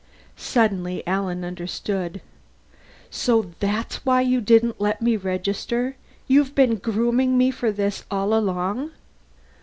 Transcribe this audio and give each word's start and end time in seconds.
Suddenly 0.35 1.05
Alan 1.05 1.45
understood. 1.45 2.21
"So 3.11 3.51
that's 3.59 4.03
why 4.03 4.21
you 4.21 4.41
didn't 4.41 4.81
let 4.81 4.99
me 4.99 5.15
register! 5.15 5.95
You've 6.27 6.55
been 6.55 6.77
grooming 6.77 7.37
me 7.37 7.51
for 7.51 7.71
this 7.71 8.03
all 8.09 8.33
along!" 8.33 8.93